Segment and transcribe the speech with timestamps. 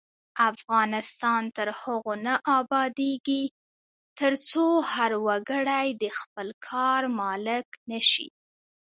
[0.51, 3.43] افغانستان تر هغو نه ابادیږي،
[4.19, 8.27] ترڅو هر وګړی د خپل کار مالک نشي.